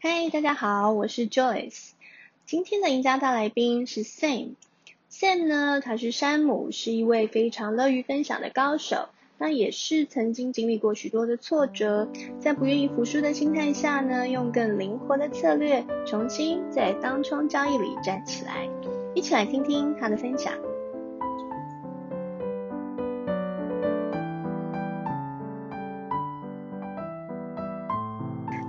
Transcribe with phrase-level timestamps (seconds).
[0.00, 1.90] 嗨，大家好，我是 Joyce。
[2.46, 4.50] 今天的赢家大来宾是 Sam。
[5.10, 9.08] Sam 呢，他是山姆，是一位非常乐于分享的高手。
[9.38, 12.08] 那也是曾经经历过许多的挫折，
[12.38, 18.68] 在不愿意服输的心态下呢，用更灵活的策略，重新在当冲交易里站起来。
[19.16, 20.54] 一起来听听他的分享。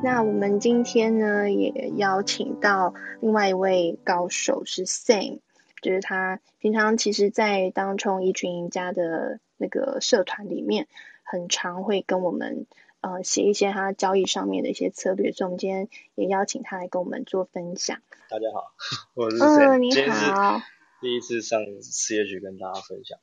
[0.01, 5.41] 那我们今天呢，也邀请到另外一位高手是 Sam，
[5.81, 10.87] 就是他平常其实，在当冲一群赢家的那个社团里面，
[11.23, 12.65] 很常会跟我们
[13.01, 17.99] 呃写一些他交易上面的一些策略，所以我们今天也邀请他来跟我们做分享。
[18.29, 18.71] 大家好，
[19.15, 20.61] 我是 Sam，嗯，你好，
[21.01, 23.19] 第一次上 CH 跟大家分享。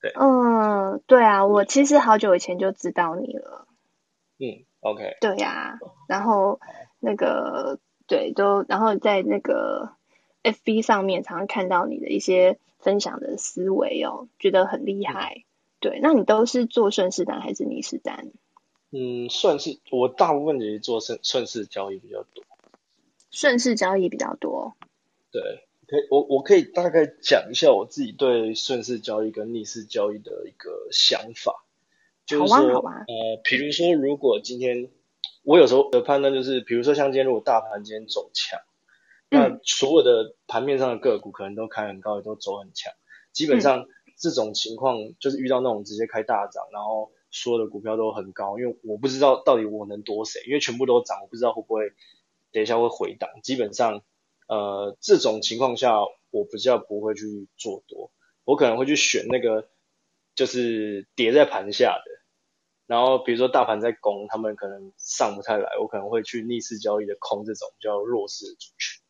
[0.00, 3.68] 对，嗯，对啊，我其实好久以前就知道你了。
[4.38, 4.64] 嗯。
[4.80, 6.60] OK，对呀、啊，然后
[7.00, 9.90] 那个对都，然后在那个
[10.44, 15.44] FB 上面常常看到你的一些分享的思维哦，觉得很厉害。
[15.80, 18.30] 对，那你都是做顺势单还是逆势单？
[18.92, 22.44] 嗯，顺势，我大部分也是做顺顺势交易比较多。
[23.32, 24.76] 顺势交易比较多。
[25.32, 31.65] 对，可以，我我可以大概讲一下我自己对顺势交易跟逆势交易的一个想法。
[32.26, 34.90] 就是说，呃，比如说，如果今天
[35.44, 38.58] 我有时候的判断就是，比如说像今天如果大盘今天走强，
[39.30, 42.92] 那所有的盘面上的个股可能都开很高，也都走很强。
[43.32, 43.86] 基本上
[44.18, 51.92] 这种情况就是遇到那种直接开大涨，然后所有的股票都很高，因为我不知道到底我能多谁，因为全部都涨，我不知道会不会
[52.50, 53.30] 等一下会回档。
[53.44, 54.02] 基本上，
[54.48, 58.10] 呃，这种情况下我比较不会去做多，
[58.44, 59.68] 我可能会去选那个
[60.34, 62.15] 就是跌在盘下的。
[62.86, 69.02] 然后比如说大盘在攻，他们可能上不太来，我可能会去逆势交易的空这种比较弱势的族群。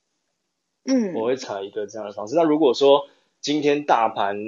[0.89, 2.35] 嗯，我会采一个这样的方式。
[2.37, 3.07] 那如果说
[3.43, 4.39] 今天大盘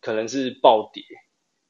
[0.00, 1.02] 可能是暴跌，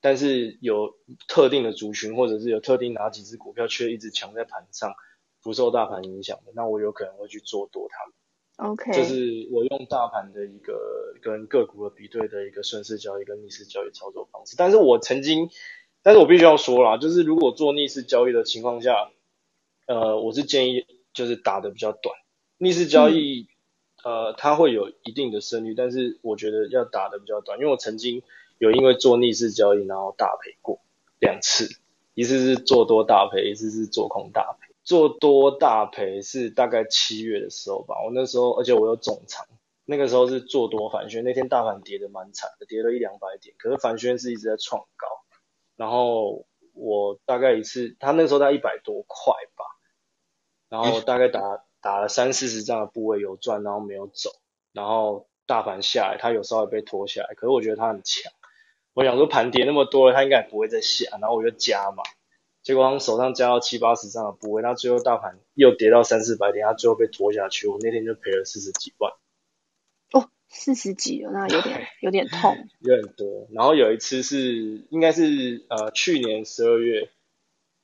[0.01, 0.95] 但是有
[1.27, 4.95] 特定的族群或者是有特定哪几只股票却一直强在盘上，
[5.43, 8.71] 不受大盘影响的，那我有可能会去做多它们。
[8.71, 14.55] OK，就是我用大盘的一个跟个股的比对的一个顺势交易跟逆势交易操作方式。
[14.57, 15.51] 但是我曾经。
[16.09, 19.11] 但是我必须要说啦，就是如果做逆势交易的情况下，
[19.87, 22.17] 呃，我是建议就是打的比较短。
[22.57, 23.47] 逆势交易，
[24.03, 28.23] 呃，它会有一定的胜率，但是我觉得要打的比较短，因为我曾经
[28.57, 30.81] 有因为做逆势交易然后大赔过
[31.21, 31.69] 两次，
[32.15, 34.75] 一次是做多大赔，一次是做空大赔。
[34.85, 39.47] 做多大赔是大概七月的时候吧，我那时候而且我有总仓，
[39.85, 45.07] 那个时候是做多反宣，那天大盘跌的蛮惨的，跌了一两百点，可是反宣是一直在创高。
[45.79, 46.45] 然后
[46.75, 49.65] 我大概一次，他那时候在一百多块吧，
[50.69, 54.31] 然后大概打打了三四十这样的部位有赚，然后没有走，
[54.73, 58.33] 然后大盘下来，他有稍微被拖下来，可是我觉得他很强，
[58.93, 62.03] 我想说盘跌那么多了，他应该也不会再下，然后我就加嘛，
[62.65, 69.13] 结果他手上加到七八十这样的部位，那最后大盘又跌到三四百点，他最后被拖下去，我那天就赔了四十几万。
[70.49, 73.47] 四十几了，那有点有点痛，有点多。
[73.53, 77.11] 然后有一次是应该是呃去年十二月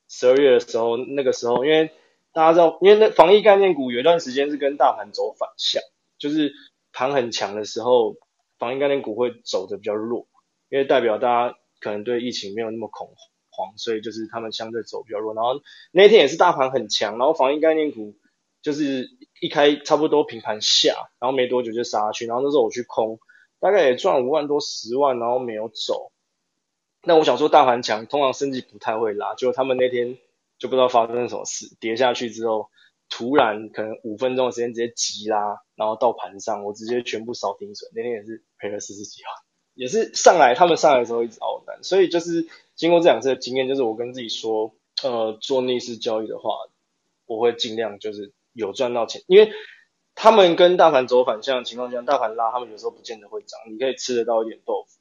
[0.08, 1.90] 十二月的时候，那个时候因为
[2.32, 5.82] 大家知道，因为那防疫概念股有一段时间是跟大盘走反向，
[6.18, 6.52] 就是
[6.92, 8.16] 盘很强的时候，
[8.58, 10.26] 防疫概念股会走的比较弱，
[10.70, 13.08] 因为代表大家可能对疫情没有那么恐
[13.50, 15.34] 慌，所以就是他们相对走比较弱。
[15.34, 15.60] 然后
[15.92, 18.16] 那天也是大盘很强，然后防疫概念股。
[18.64, 19.10] 就是
[19.42, 23.20] 一开差不多平盘下，然后没多久就杀去，然后那时候我去空，
[23.60, 26.12] 大概也赚五万多十万，然后没有走。
[27.02, 30.16] 那我想说大盘强，通常升级不太会拉，结果他们那天
[30.58, 32.70] 就不知道发生什么事，跌下去之后，
[33.10, 39.30] 突然可能五分钟的时间直接急拉，然后到盘上，我直接全部扫停损，那天也是赔了四十几万，
[39.74, 46.48] 也是上来他们上来的时候一直熬难，所以就是经过这两次的经验，就是我跟自己说，呃，做逆势交易的话，
[47.26, 48.32] 我会尽量就是。
[48.54, 49.52] 有赚到钱，因为
[50.14, 55.00] 他们跟大盘走反向的情况下，大盘拉，他们有时候不见得会涨，你可以吃得到一点豆腐，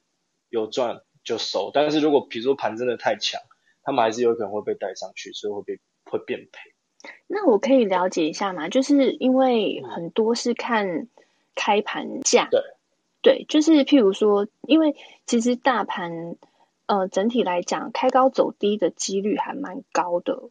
[0.50, 1.70] 有赚就收。
[1.72, 3.40] 但是如果比如说盘真的太强，
[3.82, 5.80] 他们还是有可能会被带上去，所以会被
[6.10, 6.74] 会变赔。
[7.26, 8.68] 那我可以了解一下吗？
[8.68, 11.08] 就是因为很多是看
[11.54, 12.60] 开盘价，对
[13.22, 14.96] 对，就是譬如说，因为
[15.26, 16.36] 其实大盘
[16.86, 20.48] 呃整体来讲，开高走低的几率还蛮高的。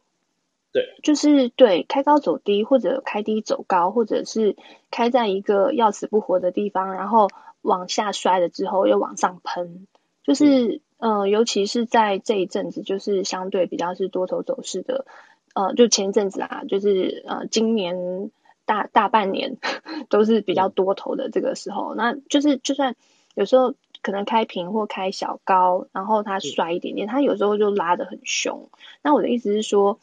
[0.74, 4.56] 对，就是对开高走低，或者开低走高，或者是
[4.90, 7.28] 开在一个要死不活的地方，然后
[7.62, 9.86] 往下摔了之后又往上喷，
[10.24, 15.06] 就是嗯、呃，尤其是在这一阵子，就是相对比较是多头走势的，
[15.54, 18.32] 呃，就前一阵子啊，就是呃，今年
[18.66, 19.58] 大大半年
[20.10, 22.96] 都是比较多头的这个时候，嗯、那就是就算
[23.36, 28.68] 有时候可能开平或开小高，然后它摔一点点，它有时候就拉得很凶。
[29.02, 30.00] 那我的意思是说，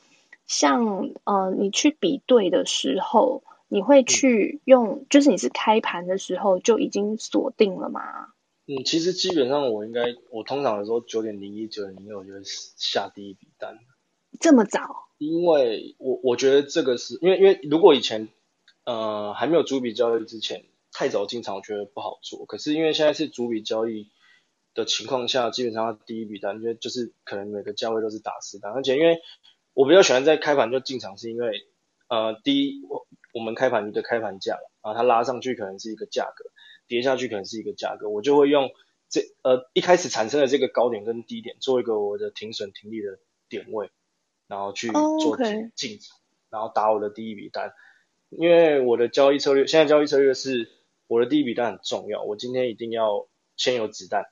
[0.52, 8.02] 像呃，你去比对的时候，你会去用，嗯、就是你是开盘的时候就已经锁定了吗？
[8.68, 13.80] 嗯，其实基本上我应该，我通常的时候九点零一、九点零六，我就会下第一笔单。
[14.42, 15.08] 这么早？
[15.20, 18.28] 因为我我觉得这个是因为因为如果以前
[18.84, 22.46] 呃还没有主笔交易之前，太早进场我觉得不好做。
[22.46, 24.10] 可是因为现在是主笔交易
[24.74, 29.22] 的情况下，基本上第一笔单，因为就是可能每个价位都是打死单，而且因为
[29.74, 31.68] 我比较喜欢在开盘就进场，是因为
[32.08, 36.46] 呃第一我我们开盘一个开盘价，然后它拉上去可能是一个价格，
[36.88, 38.70] 跌下去可能是一个价格，我就会用
[39.10, 43.20] 这呃一开始产生的这个高点跟低点做一个我的停损停利的
[43.50, 43.90] 点位。
[44.48, 46.22] 然后去做进进场，oh.
[46.50, 47.72] 然后打我的第一笔单，
[48.28, 50.70] 因为我的交易策略，现在交易策略是
[51.08, 54.26] 我的第一笔单很重要，我今天一定要先有子弹，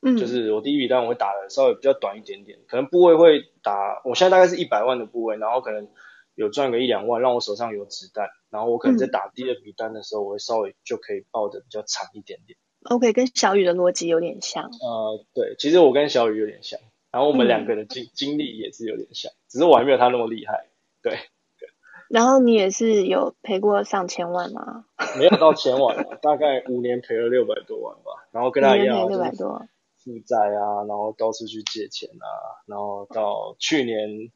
[0.00, 5.88] 嗯，就是我第一笔单我会打的稍微比较短一点点，可能部位会打，我现在大概是一百万的部位，然后可能
[6.34, 12.56] 有赚个一两万，让我手上有子弹，然后我可能在打第二笔单的时候，我会稍微就可以抱的比较长一点点。
[12.84, 14.64] OK，跟小雨的逻辑有点像。
[14.64, 16.78] 呃，对，其实我跟小雨有点像。
[17.10, 20.68] 然后我们两个的经、嗯、经历也是有点像，只是我还没有他那么厉害。
[21.02, 21.12] 对。
[21.58, 21.68] 对
[22.08, 24.84] 然后你也是有赔过上千万吗？
[25.18, 28.28] 没有到千万，大概五年赔了六百多万吧。
[28.30, 29.66] 然后跟他一样，六百多。
[30.08, 34.32] 负债啊，然后到处去借钱啊，然后到去年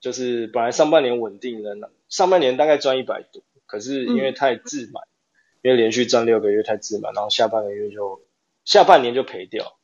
[0.00, 8.20] 就是本来上半年稳定了，上半年大概赚一百多，可是因为太自满，嗯、因为连续赚六个月太自满，然后下半个月就
[8.64, 9.76] 下半年就赔掉。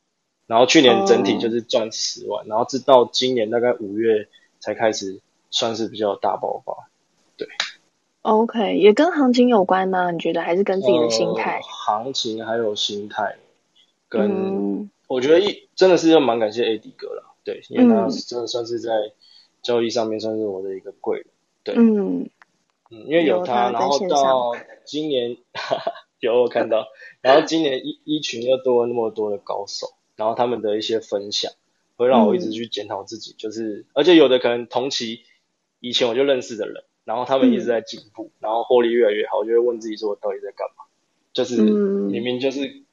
[0.47, 2.51] 然后去年整体就是赚十万，oh.
[2.51, 4.27] 然后直到今年大概五月
[4.59, 6.89] 才开始算是比较大爆发，
[7.37, 7.47] 对。
[8.23, 10.11] OK，也跟行情有关吗？
[10.11, 11.55] 你觉得还是跟自己的心态？
[11.55, 13.37] 呃、行情还有心态，
[14.09, 18.91] 跟、嗯、我觉得一真的是要蛮感谢 AD 哥了，对，因为他真的算是在
[19.61, 21.27] 交易上面算是我的一个贵人，
[21.63, 22.29] 对，嗯。
[22.89, 24.51] 嗯，因为有他，然后到
[24.83, 25.37] 今年
[26.19, 26.87] 有我看到，
[27.21, 29.87] 然后今年一一群又多了那么多的高手。
[30.17, 31.51] 然后他们的一些分享，
[31.95, 35.21] 会让我一直去检讨自己，嗯、就是而且有的可能同期
[35.79, 40.83] 以前我就认识的人，然后他们一直在进步，嗯、然后获利越来越好，我就会问自己说我到底在干嘛？
[41.33, 42.83] 就是明明就是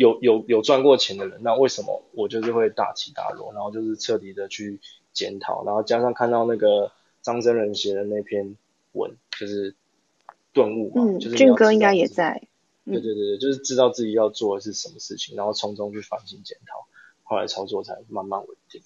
[0.00, 3.52] 有有有赚过钱的人，那为什么我就是会大起大落？
[3.52, 4.80] 然后就是彻底的去
[5.12, 8.56] 检讨，然后加上看到那个张真人写的那篇
[8.92, 9.74] 文，就是
[10.54, 12.42] 顿悟嘛，嗯、就是俊哥应该也在。
[12.86, 16.86] 对对对，就是知道自己要做的是什么事情，然后从中去反省检讨，
[17.22, 18.80] 后来操作才慢慢稳定。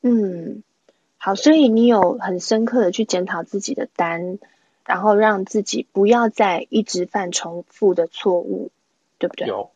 [0.00, 0.62] 嗯，
[1.18, 4.38] 好，所以你有很深刻的去检讨自己的单，
[4.86, 8.70] 然后让自己不要再一直犯重复的错误，
[9.18, 9.46] 对不对？
[9.46, 9.70] 有。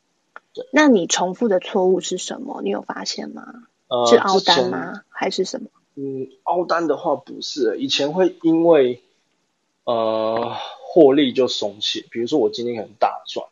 [0.55, 0.67] 对。
[0.73, 2.63] 那你重复的错误是什么？
[2.63, 3.45] 你有发现吗？
[3.89, 5.03] 呃，是凹单吗？
[5.09, 5.69] 还是什么？
[5.95, 9.03] 嗯，凹单的话不是，以前会因为
[9.85, 13.47] 呃获利就松懈，比如说我今天可能大赚。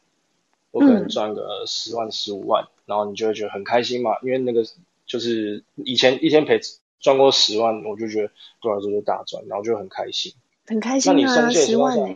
[0.71, 4.62] 我可能赚个十万十五万，嗯、然后你就会觉得很开心嘛，因为那个
[5.06, 6.61] 就是以前一天赔
[7.00, 8.29] 赚过十万，我就觉得
[8.61, 10.35] 对我来说就大赚，然后就很开心，
[10.67, 12.12] 很开心啊，那你松懈十万哎，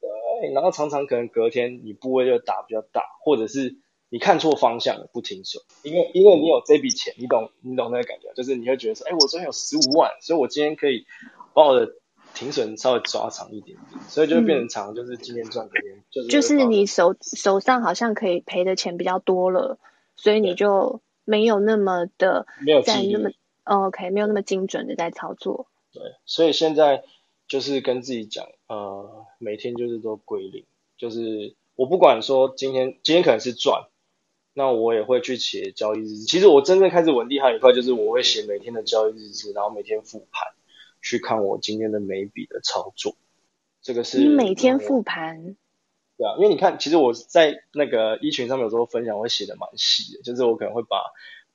[0.00, 3.76] 对，然后常常可能隔天你部位就打比较大，或者是
[4.12, 11.06] 你看错方向了不停损，因为因为你有这笔钱，你懂你懂那个感觉，就是你会觉得说，哎，我昨天有十五万，所以我今天可以
[11.54, 11.94] 把我的。
[12.34, 19.78] 停损稍微抓长一点点，所以就会变成长，就是今天赚，今天、嗯、就是就是你手手上好像可以赔的钱比较多了，
[20.16, 23.28] 所以你就没有那么的没有在那么、
[23.66, 25.66] 哦、OK 没有那么精准的在操作。
[25.92, 27.04] 对，所以现在
[27.48, 30.64] 就是跟自己讲，呃，每天就是都归零，
[30.96, 33.88] 就是我不管说今天今天可能是赚，
[34.54, 36.24] 那我也会去写交易日志。
[36.24, 40.52] 其实我真正开始稳定还有一块，就是我会写每天的交易日志，然后每天复盘。
[41.04, 43.16] 去看我今天的每一笔的操作，
[43.82, 45.56] 这个是你每天复盘，
[46.16, 51.02] 对啊，因为你看，其实我在那个一群上面有时候分享，我会写的蛮细的，就是我可能会把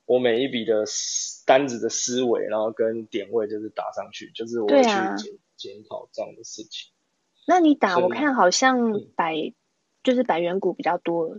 [0.04, 0.84] 我每一笔的
[1.46, 6.92] 单子的思维，然后跟点位就是打上去，就是我会去检检讨这样的事情。
[7.46, 9.54] 那你打，我看好像百、嗯、
[10.02, 11.38] 就是百元股比较多，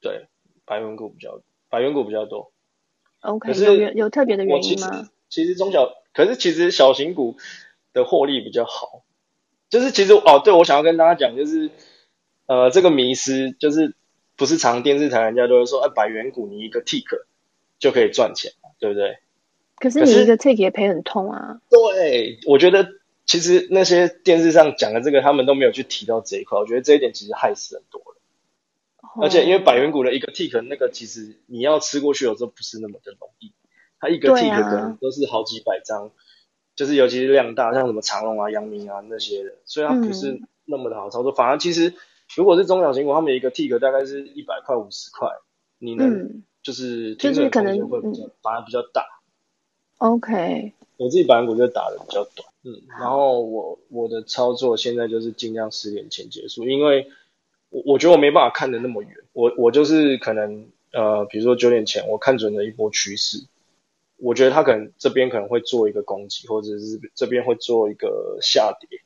[0.00, 0.26] 对，
[0.64, 2.52] 百元股比较百元股比较多。
[3.20, 5.08] OK，是有有特别的原因吗？
[5.28, 5.96] 其实中小。
[6.12, 7.36] 可是其实小型股
[7.92, 9.04] 的获利比较好，
[9.68, 11.70] 就是其实哦，对，我想要跟大家讲，就是
[12.46, 13.94] 呃，这个迷失就是
[14.34, 17.04] 不是常电视台人家都会说，哎、啊，百元股你一个 tick
[17.78, 19.18] 就可以赚钱，对不对？
[19.76, 21.60] 可是你一个 tick 也赔很痛啊。
[21.70, 22.88] 对，我觉得
[23.24, 26.58] 其实那些电视上讲的这个，他们都没有去提到这一块。
[26.58, 28.19] 我觉得这一点其实害死很多人。
[29.16, 29.24] Oh.
[29.24, 33.52] 而且因为百元股的一个 tick 那个，其实你要吃过去有时候不是那么的容易。
[33.98, 36.10] 它一个 tick 可能都是好几百张，啊、
[36.76, 41.32] 就是尤其是量大，像什么长隆啊、阳明啊那些的，所以它不是那么的好操作。
[41.32, 41.94] 嗯、反而其实
[42.36, 45.28] 如果是中小型股，他们一个 tick 大概是一百块、五十块，
[45.78, 49.04] 你能就是就是可能会比较反而比较大。
[49.98, 57.10] OK，我自己百元股就打的比较短，嗯，然后我我的操作现在就是尽量十点前结束，因为
[57.70, 63.46] 我我觉得我没办法看得那么远，我我就是可能呃，比如说九点前我看准了一波趋势。
[64.22, 69.00] 我觉得他可能这边可能会做一个攻击，或者是这边会做一个下跌，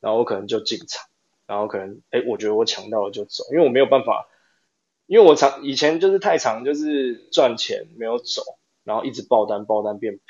[0.00, 1.06] 然后我可能就进场，
[1.46, 4.28] 然后可能哎，我觉得我抢到了就走，因为我没有办法，
[5.04, 8.42] 因为我长以前就是太长，就是赚钱没有走，
[8.82, 10.22] 然后一直爆单爆单变赔，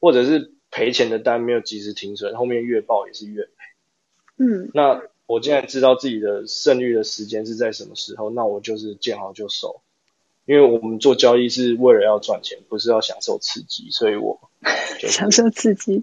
[0.00, 3.52] 或者是赔钱的单没有及时停损，后面越爆也是越赔。
[4.38, 9.82] 嗯，那我现在知道自己的胜率的时间是在什么时候，那我就是见好就收。
[10.46, 14.40] 因为我们做交易是为了要赚钱，不是要享受刺激，所以我、
[14.98, 16.02] 就是、 享受刺激。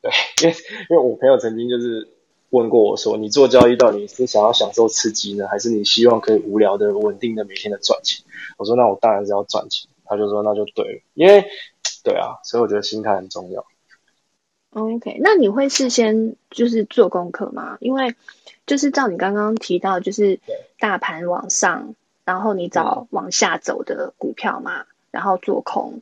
[0.00, 0.12] 对，
[0.44, 0.56] 因为
[0.88, 2.08] 因为我朋友曾经就是
[2.50, 8.24] 问过我说：“你做交易到底是想要享受刺激呢，还是你希望可以无聊的、稳定的每天的赚钱？”
[8.56, 11.44] 我说：“那我当然是要赚钱。”他就说：“那就对了，因为
[12.04, 13.66] 对啊，所以我觉得心态很重要。”
[14.70, 17.76] OK，那你会事先就是做功课吗？
[17.80, 18.14] 因为
[18.70, 20.38] 就是照你刚刚提到，就是
[20.78, 21.94] 大盘往上。
[22.22, 26.00] 然后你找往下走的股票嘛，嗯、然后做空，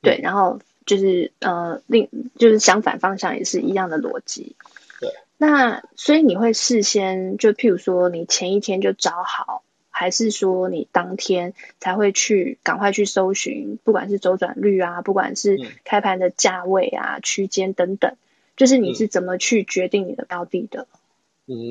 [0.00, 2.08] 对，然后就是呃，另
[2.38, 4.56] 就是相反方向也是一样的逻辑。
[5.00, 18.16] 对，那所以你会事先就譬如说你前一天就找好，还是说你当天才会去赶快去搜寻，不管是周转率啊，不管是开盘的价位啊、嗯、区间等等，
[18.56, 20.86] 就是你是怎么去决定你的标的的？
[20.92, 20.98] 嗯，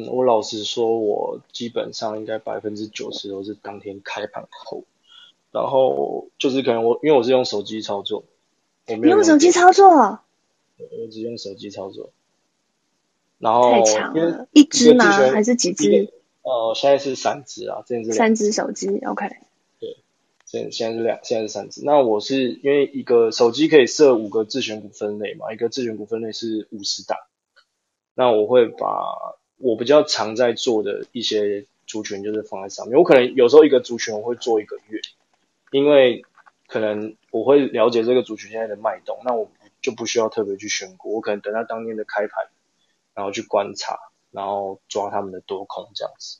[0.09, 4.85] 我老实说，我基本上应该百分之九十都是当天开盘后，
[5.51, 8.23] 然后就是可能我因为我是用手机操作，
[8.87, 12.11] 我没有用，手机操作，我只用手机操作，
[13.37, 15.11] 然后太长了，一支吗？
[15.11, 16.13] 还是几支？
[16.43, 19.27] 呃，现在是三支啊，这是三支手机，OK。
[19.81, 19.97] 对，
[20.45, 21.81] 现现在是两，现在是三支。
[21.83, 27.17] 那我是因为一个手机可以设五个自选股分类嘛，一个自选股分类是五十档，
[28.13, 29.35] 那我会把。
[29.57, 34.99] 我比较常在做的一些族群就是放在上面，我可能有时候一个族群我会做一个月，
[35.71, 36.23] 因为
[36.67, 39.49] 可能我会了解这个族群现在的脉动，那我
[39.81, 42.47] 就不需要特别去选股，我可能等到当天的开盘，
[43.13, 43.97] 然后去观察，
[44.31, 46.39] 然后抓他们的多空这样子。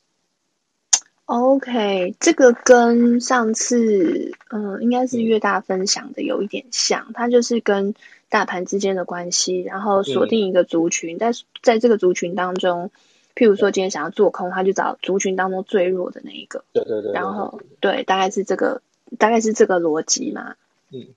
[1.26, 7.94] OK，这个跟上次嗯，应该是越大分享的有一点像，它就是跟
[8.28, 12.92] 大盘之间的关系，然后锁定一个族群，在在这个族群当中，
[13.34, 16.62] 譬如说今天想要做空，他就找族群当中最弱的那一个。
[16.72, 17.12] 对对对。
[17.12, 18.80] 然后对，大概是这个，
[19.18, 20.54] 大概是这个逻辑嘛。
[20.92, 21.08] 嗯。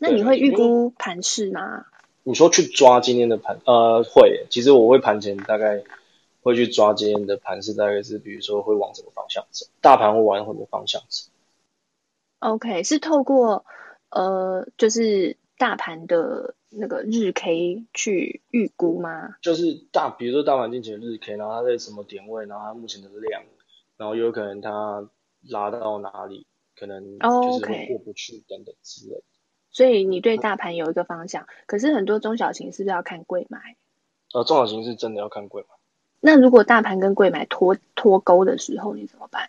[0.00, 1.84] 那你会预估盘势吗？
[2.22, 4.46] 你说去抓今天的盘，呃，会。
[4.48, 5.82] 其实我会盘前大概。
[6.42, 11.30] 会去抓今天的盘势，大概是比如说会往什么方向走，大盘会往什么方向走
[12.38, 13.64] ？OK，是透过
[14.10, 19.36] 呃，就是大盘的那个日 K 去预估吗？
[19.42, 23.42] 就是大，比如说大盘近期的日 K，然后它在什么点位，然后它目前的量，
[23.96, 25.08] 然后有可能它
[25.48, 29.16] 拉到哪里，可能就是会过不去等等之类的。
[29.16, 29.24] Oh, okay.
[29.72, 33.76] 所以你对大盘有一个方向，可是很多中小型是不是要看贵买？
[34.32, 35.68] 呃，中小型是真的要看贵买。
[36.20, 39.48] 那如果大盘跟柜买脱脱钩的时候，你怎么办？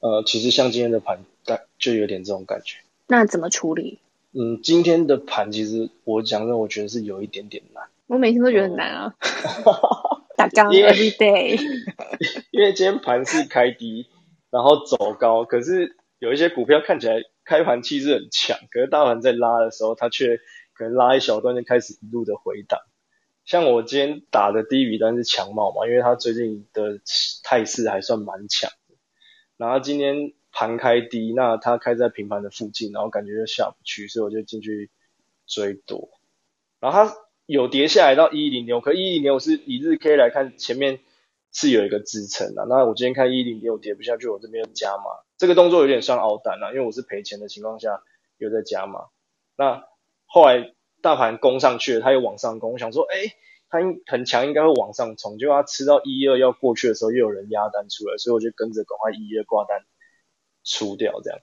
[0.00, 2.78] 呃，其实像今天的盘，但就有点这种感觉。
[3.06, 3.98] 那怎么处理？
[4.32, 7.84] 嗯，今天的盘其实我讲的，我觉得是有一点点难。
[8.06, 9.14] 我每天都觉得很难啊。
[10.36, 11.60] 打刚 every day。
[12.50, 14.06] 因为今天盘是开低，
[14.50, 20.38] 然后走高，可是有一些股票看起来开盘气势很强，可是大盘在拉的时候，它却
[20.74, 22.80] 可能拉一小段就开始一路的回档。
[23.44, 27.00] 像我今天打的第一笔单是强茂嘛，因为它最近的
[27.42, 28.94] 态势还算蛮强的。
[29.56, 34.90] 然后今天盘开低，那它开在平盘的附近，然后感觉就下不去，所以我就进去
[35.46, 36.08] 追多。
[36.78, 37.14] 然后它
[37.46, 41.00] 有跌下来到一一零六，可一一零六是以日 K 来看，前面
[41.52, 42.64] 是有一个支撑的。
[42.68, 45.04] 那我今天看一一零六跌不下去，我这边加码，
[45.36, 48.02] 这个动作有点像凹单了，因为我是赔钱的情况下
[48.38, 49.06] 又在加码。
[49.56, 49.84] 那
[50.26, 50.72] 后来。
[51.02, 52.72] 大盘攻上去了，它又往上攻。
[52.72, 53.36] 我想说，哎、欸，
[53.68, 55.36] 它很强，应该会往上冲。
[55.36, 59.84] 结果它吃到一二要过去的时候，又有人压单出来，所以我就跟着赶快一二挂单
[60.64, 61.40] 出掉，这样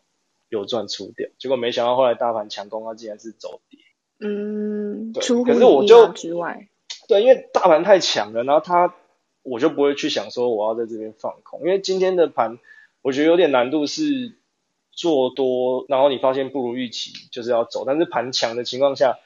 [0.47, 1.29] 有赚出掉。
[1.37, 3.79] 结果没想到后来大盘强攻，它竟然是走跌。
[4.21, 5.21] 嗯，对。
[5.21, 6.69] 出乎可是我就之外，
[7.07, 8.95] 对，因为大盘太强了，然后他
[9.43, 12.59] 我就不会去想说我要在这边放空，因为今天的盘
[13.01, 14.37] 我觉得有点难度是
[14.91, 19.17] 做多，然后你发现不如预期，就是要走，但是盘强的情况下，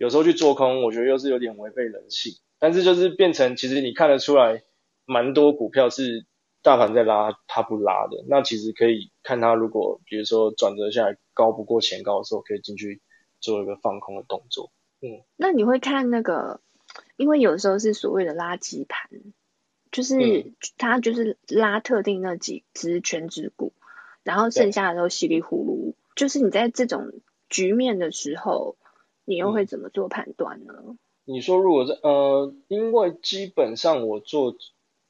[0.00, 4.62] 有时候去做空，我觉得又是有点违背人性，但是就是变成其实你看得出来，
[5.04, 6.24] 蛮多股票是
[6.62, 13.02] 大盘在拉，它不拉的，那其实可以看它如果比如说转折下来高不过前高的时候，可以进去
[13.40, 14.72] 做一个放空的动作。
[15.02, 16.62] 嗯，那你会看那个，
[17.18, 19.10] 因为有时候是所谓的垃圾盘，
[19.92, 23.74] 就是它就是拉特定那几只全指股，
[24.22, 25.94] 然后剩下的都稀里糊涂。
[26.16, 27.12] 就是你在这种
[27.50, 28.76] 局面的时候，
[29.30, 30.74] 你又会怎么做判断呢？
[31.24, 34.56] 你说如果在呃，因为基本上我做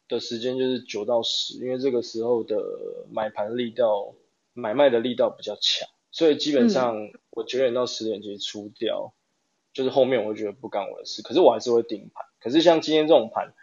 [0.09, 4.15] 的时间就是九到十，因为这个时候的买盘力道、
[4.53, 6.97] 买卖的力道比较强，所以基本上
[7.31, 9.15] 我九点到十点其实出掉。
[9.15, 9.17] 嗯
[9.73, 12.25] 就是后面我会觉得不干我的事，可是我还是会盯盘。
[12.41, 13.55] 可是像今天这种盘，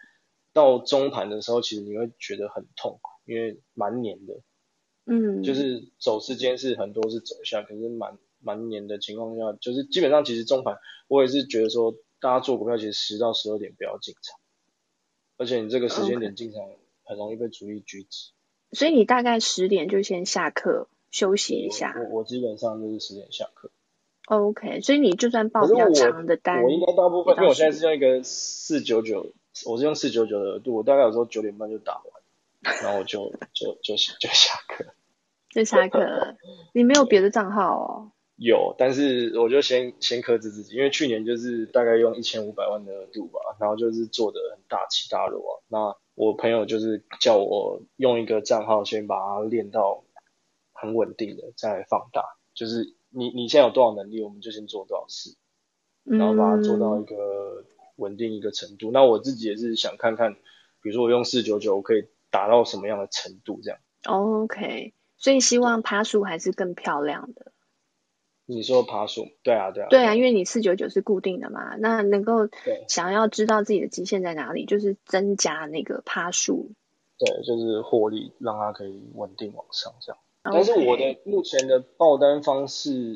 [0.53, 4.39] 到中盘的时候，其实你会觉得很痛苦，因为蛮黏的。
[5.05, 10.77] 嗯，就是走势间是很多是走下，可是蛮蛮黏的情况下，就是基本上其实中盘
[11.07, 14.39] 我也是觉得说，大家做股票其实十到十二点不要进场，
[15.37, 16.61] 而且你这个时间点进场
[17.03, 18.31] 很容易被主力狙击。
[18.71, 21.95] 所以你大概十点就先下课休息一下。
[22.11, 23.71] 我我基本上就是十点下课。
[24.27, 29.31] OK，所以你就算报比较长的单，我，我应该大部分，因为我现在是用一个四九九，
[29.65, 34.83] 我是用四九九的额度，我大概有时候九点半就打完，然后我就就就就下课，
[35.49, 36.35] 就下课了。
[36.73, 38.11] 你没有别的账号哦？
[38.37, 45.53] 有，但是我就先先克制自己，因为去年就是大概用一千五百万的额度吧，然后就是做的很大起大落啊。
[45.67, 50.03] 那我朋友就是叫我用一个账号先把它练到
[50.71, 52.95] 很稳定的，再放大，就是。
[53.09, 55.37] 你你现在有多少能力，我们就先做多少事，
[56.03, 57.63] 然后把它做到一个
[57.95, 58.91] 稳定一个程度。
[58.91, 60.33] 那我自己也是想看看，
[60.81, 63.79] 比如说我用四九九，我可以达到什么样的程度这样。
[64.03, 67.53] OK，所以希望趴数还是更漂亮的。
[68.47, 69.27] 你说爬数？
[69.43, 69.87] 对啊，对啊。
[69.89, 72.49] 对啊，因为你四九九是固定的嘛，那能够
[72.87, 76.71] 想要知道自己的极限在哪里，就是增加那个爬数。
[77.19, 80.19] 对，就是获利，让它可以稳定往上这样。
[80.43, 83.15] 但是我的目前的爆单方式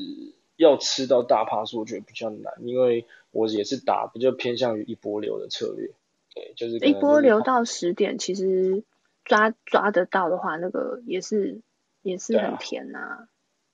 [0.58, 5.92] 要吃到大趴数，我觉得比较难，因为我也是打比较偏向于一波流的策略。
[6.34, 8.84] 对，就是，是一波流到十点，其实
[9.24, 11.62] 抓抓得到的话，那个也是
[12.02, 13.28] 也是很甜呐、啊。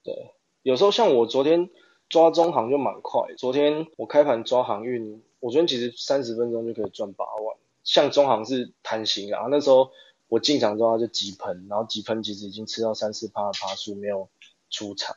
[0.04, 0.32] 对，
[0.68, 1.70] 有时候像我昨天
[2.10, 7.56] 抓中行就蛮快，昨天我开盘抓航运，我昨天其实三十分钟就可以赚八万。
[7.86, 9.92] 像中行是贪心啊，那时候。
[10.30, 14.28] 我进场之后他就急喷，然后急喷其实已经吃到三四趴的趴数没有
[14.70, 15.16] 出场，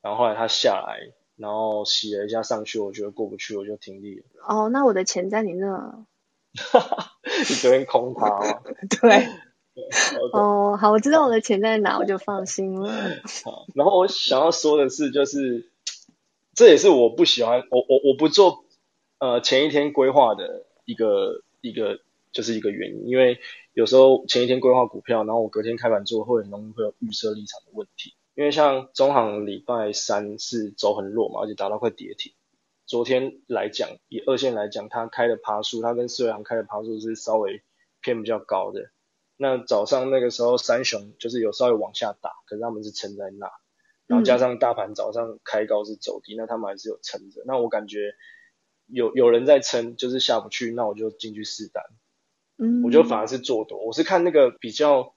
[0.00, 4.24] 然后后来它下来，然后洗了一下上去，我觉得过不去，我就停利了。
[4.48, 6.04] 哦，那我的钱在你那。
[6.56, 8.62] 哈哈，你昨天空它吗？
[9.00, 9.28] 对。
[10.32, 12.90] 哦，好，我知道我的钱在哪，我就放心了。
[13.44, 15.70] 好，然后我想要说的是，就是
[16.54, 18.64] 这也是我不喜欢我我我不做
[19.18, 22.00] 呃前一天规划的一个一个
[22.32, 23.38] 就是一个原因，因为。
[23.74, 28.12] 有时候前一天规划股票，然后我隔天开盘做会很容易会有预设立场的问题。
[28.34, 32.34] 因为像中行礼拜三是走很弱嘛，而且达到快跌停。
[32.84, 37.62] 昨天来讲，以二线来讲，它开的爬数，它跟四维行开的爬数是稍微
[38.02, 38.90] 偏比较高的。
[39.42, 43.50] 那早上那个时候三雄就是有稍微往下打，可是他们是撑在那，
[44.06, 47.42] 然后加上大盘早上开高是走低，那他们还是有撑着。
[47.44, 48.14] 那我感觉
[48.86, 51.82] 有有人在撑，就是下不去，那我就进去试单。
[52.84, 55.16] 我就反而是做多，我是看那个比较，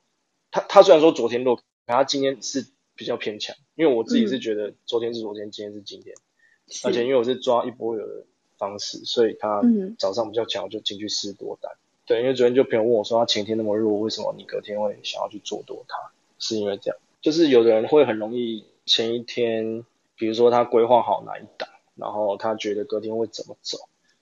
[0.50, 6.16] 他他虽然说昨天弱，可他今天是比较偏强，因为我自己是觉得昨天是昨天，今天是今天，
[6.84, 8.26] 而且因为我是抓一波流的
[8.58, 9.62] 方式，所以他
[10.00, 11.72] 早上比较强，我就进去试多单。
[12.06, 16.12] 对，因为昨天就朋友问我说，他前天那么弱，为什么你隔天会想要去做多它？
[16.38, 23.78] 是因为这样，就是有的人会很容易前一天，比如说他规划好哪一档，然后他觉得隔天会怎么走。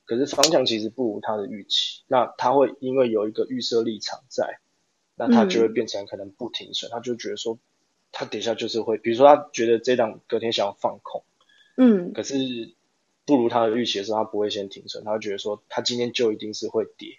[0.06, 4.60] 可是方向其实不如他的预期，那他会因为有一个预设立场在，
[5.16, 7.58] 那他就会变成可能不停损，嗯、他就觉得说，
[8.12, 11.24] 他底下就是会，比如说他觉得这档隔天想要放空，
[11.78, 12.36] 嗯，可是
[13.26, 17.18] 不如他的预期的时候，他不会先停损，他会觉得说他今天就一定是会跌，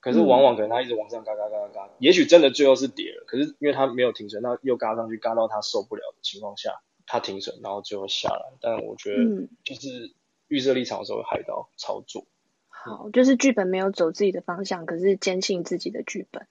[0.00, 10.14] 可是往往可能它一直往上嘎嘎嘎嘎嘎，也许真的最后是跌了，可是因为它没有停损，那又嘎上去，嘎到它受不了的情况下，它停损，然后最后下来，但我觉得就是。
[10.50, 12.24] 预设立场的时候会害到操作，
[12.70, 16.46] 好，就是剧本没有走自己的方向，可是坚信自己的剧本，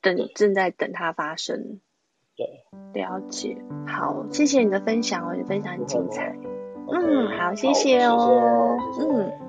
[0.00, 1.80] 等正在等它发生。
[2.34, 3.58] 对，了解。
[3.86, 6.34] 好，谢谢你的分享哦，你的分享很精彩。
[6.90, 8.78] 嗯，好，谢谢哦。
[8.98, 9.41] 嗯。